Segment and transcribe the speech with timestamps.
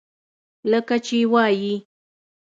[0.71, 1.73] لکه چې وائي۔